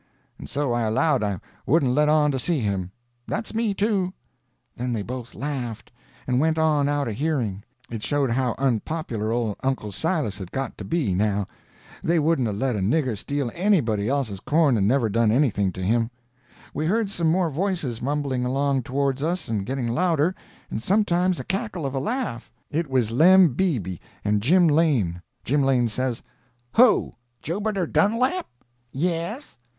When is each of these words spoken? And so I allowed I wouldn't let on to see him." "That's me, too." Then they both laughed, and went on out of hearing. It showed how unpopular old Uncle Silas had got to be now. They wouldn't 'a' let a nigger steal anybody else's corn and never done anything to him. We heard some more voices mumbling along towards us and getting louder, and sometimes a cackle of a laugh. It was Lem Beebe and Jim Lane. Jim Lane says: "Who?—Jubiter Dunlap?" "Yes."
And 0.39 0.49
so 0.49 0.73
I 0.73 0.81
allowed 0.81 1.21
I 1.21 1.39
wouldn't 1.67 1.91
let 1.93 2.09
on 2.09 2.31
to 2.31 2.39
see 2.39 2.59
him." 2.59 2.89
"That's 3.27 3.53
me, 3.53 3.75
too." 3.75 4.13
Then 4.75 4.93
they 4.93 5.03
both 5.03 5.35
laughed, 5.35 5.91
and 6.25 6.39
went 6.39 6.57
on 6.57 6.89
out 6.89 7.07
of 7.07 7.13
hearing. 7.13 7.61
It 7.91 8.01
showed 8.01 8.31
how 8.31 8.55
unpopular 8.57 9.31
old 9.31 9.57
Uncle 9.61 9.91
Silas 9.91 10.39
had 10.39 10.49
got 10.51 10.75
to 10.79 10.83
be 10.83 11.13
now. 11.13 11.47
They 12.03 12.17
wouldn't 12.17 12.47
'a' 12.47 12.51
let 12.51 12.75
a 12.75 12.79
nigger 12.79 13.15
steal 13.15 13.51
anybody 13.53 14.09
else's 14.09 14.39
corn 14.39 14.75
and 14.75 14.87
never 14.87 15.07
done 15.07 15.29
anything 15.31 15.71
to 15.73 15.83
him. 15.83 16.09
We 16.73 16.87
heard 16.87 17.11
some 17.11 17.29
more 17.29 17.51
voices 17.51 18.01
mumbling 18.01 18.43
along 18.43 18.81
towards 18.81 19.21
us 19.21 19.49
and 19.49 19.67
getting 19.67 19.87
louder, 19.87 20.33
and 20.71 20.81
sometimes 20.81 21.39
a 21.39 21.43
cackle 21.43 21.85
of 21.85 21.93
a 21.93 21.99
laugh. 21.99 22.51
It 22.71 22.89
was 22.89 23.11
Lem 23.11 23.49
Beebe 23.53 23.97
and 24.25 24.41
Jim 24.41 24.67
Lane. 24.67 25.21
Jim 25.43 25.61
Lane 25.61 25.89
says: 25.89 26.23
"Who?—Jubiter 26.75 27.85
Dunlap?" 27.85 28.47
"Yes." 28.91 29.57